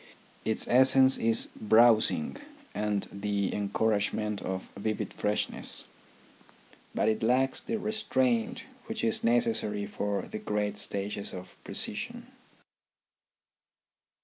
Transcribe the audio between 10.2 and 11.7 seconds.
the great stages of